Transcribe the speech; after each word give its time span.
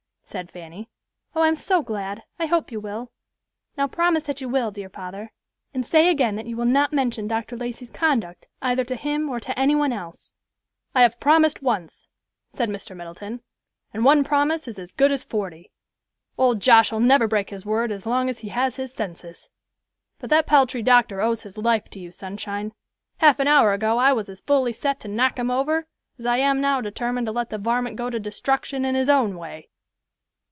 said 0.23 0.49
Fanny. 0.49 0.87
"Oh, 1.35 1.41
I'm 1.41 1.57
so 1.57 1.81
glad. 1.81 2.23
I 2.39 2.45
hope 2.45 2.71
you 2.71 2.79
will. 2.79 3.11
Now 3.75 3.85
promise 3.85 4.23
that 4.27 4.39
you 4.39 4.47
will, 4.47 4.71
dear 4.71 4.87
father, 4.87 5.33
and 5.73 5.85
say 5.85 6.09
again 6.09 6.37
that 6.37 6.45
you 6.45 6.55
will 6.55 6.63
not 6.65 6.93
mention 6.93 7.27
Dr. 7.27 7.57
Lacey's 7.57 7.89
conduct 7.89 8.47
either 8.61 8.85
to 8.85 8.95
him 8.95 9.29
or 9.29 9.41
to 9.41 9.59
any 9.59 9.75
one 9.75 9.91
else." 9.91 10.33
"I 10.95 11.01
have 11.01 11.19
promised 11.19 11.61
once," 11.61 12.07
said 12.53 12.69
Mr. 12.69 12.95
Middleton, 12.95 13.41
"and 13.93 14.05
one 14.05 14.23
promise 14.23 14.69
is 14.69 14.79
as 14.79 14.93
good 14.93 15.11
as 15.11 15.25
forty. 15.25 15.69
Old 16.37 16.61
Josh'll 16.61 17.01
never 17.01 17.27
break 17.27 17.49
his 17.49 17.65
word 17.65 17.91
as 17.91 18.05
long 18.05 18.29
as 18.29 18.39
he 18.39 18.47
has 18.49 18.77
his 18.77 18.93
senses. 18.93 19.49
But 20.17 20.29
that 20.29 20.47
paltry 20.47 20.81
doctor 20.81 21.19
owes 21.19 21.43
his 21.43 21.57
life 21.57 21.89
to 21.89 21.99
you, 21.99 22.09
Sunshine. 22.09 22.71
Half 23.17 23.39
an 23.39 23.49
hour 23.49 23.73
ago 23.73 23.97
I 23.97 24.13
was 24.13 24.29
as 24.29 24.39
fully 24.39 24.71
set 24.71 25.01
to 25.01 25.09
knock 25.09 25.37
him 25.37 25.51
over 25.51 25.87
as 26.17 26.25
I 26.25 26.37
am 26.37 26.61
now 26.61 26.79
determined 26.79 27.25
to 27.27 27.33
let 27.33 27.49
the 27.49 27.57
varmint 27.57 27.97
go 27.97 28.09
to 28.09 28.17
destruction 28.17 28.85
in 28.85 28.95
his 28.95 29.09
own 29.09 29.35
way." 29.37 29.67